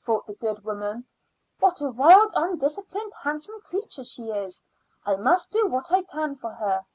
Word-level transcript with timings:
thought 0.00 0.24
the 0.26 0.32
good 0.32 0.64
woman. 0.64 1.04
"What 1.60 1.82
a 1.82 1.90
wild, 1.90 2.32
undisciplined, 2.34 3.12
handsome 3.22 3.60
creature 3.66 4.02
she 4.02 4.30
is! 4.30 4.62
I 5.04 5.16
must 5.16 5.50
do 5.50 5.66
what 5.66 5.92
I 5.92 6.04
can 6.04 6.36
for 6.36 6.52
her." 6.52 6.86